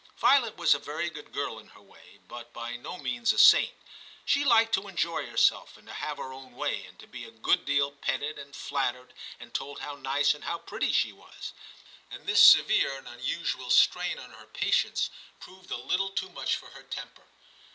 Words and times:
Violet 0.17 0.57
was 0.57 0.73
a 0.73 0.79
very 0.79 1.11
good 1.11 1.31
girl 1.31 1.59
in 1.59 1.67
her 1.67 1.81
way, 1.83 2.17
but 2.27 2.51
by 2.53 2.75
no 2.75 2.97
means 2.97 3.31
a 3.31 3.37
saint; 3.37 3.75
she 4.25 4.43
liked 4.43 4.73
to 4.73 4.87
enjoy 4.87 5.27
herself, 5.27 5.77
and 5.77 5.85
to 5.87 5.93
have 5.93 6.17
her 6.17 6.33
own 6.33 6.55
way, 6.55 6.83
and 6.87 6.97
to 6.97 7.05
be 7.05 7.23
a 7.23 7.29
good 7.29 7.65
deal 7.65 7.91
petted 7.91 8.39
and 8.39 8.55
flattered, 8.55 9.13
and 9.39 9.53
told 9.53 9.81
how 9.81 9.93
nice 9.93 10.33
and 10.33 10.45
how 10.45 10.57
pretty 10.57 10.91
she 10.91 11.11
was; 11.13 11.53
and 12.09 12.25
this 12.25 12.41
severe 12.41 12.97
and 12.97 13.07
unusual 13.07 13.69
strain 13.69 14.17
on 14.17 14.31
her 14.31 14.47
patience 14.47 15.11
proved 15.39 15.69
a 15.69 15.77
little 15.77 16.09
256 16.09 16.15
TIM 16.15 16.15
CHAP. 16.17 16.17
too 16.17 16.33
much 16.33 16.55
for 16.55 16.69
her 16.75 16.83
temper. 16.83 17.27